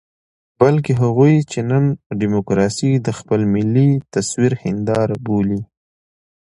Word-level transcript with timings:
بلکې 0.59 0.91
هغوی 1.01 1.35
چې 1.51 1.59
نن 1.71 1.83
ډيموکراسي 2.19 2.91
د 3.05 3.07
خپل 3.19 3.41
ملي 3.53 3.89
تصوير 4.13 4.53
هنداره 4.63 5.15
بولي. 5.25 5.61